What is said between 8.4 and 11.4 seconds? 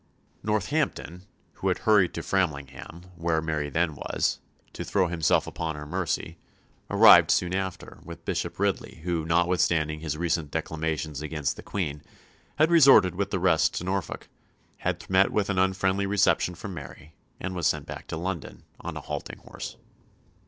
Ridley, who, notwithstanding his recent declamations